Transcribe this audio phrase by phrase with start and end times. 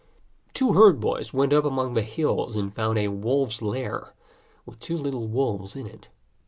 [0.55, 4.15] Two herd boys went up among the hills and found a wolf's lair
[4.65, 6.07] with two little wolves in it.